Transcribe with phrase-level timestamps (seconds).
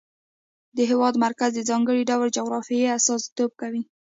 [0.75, 3.81] د هېواد مرکز د ځانګړي ډول جغرافیه استازیتوب کوي.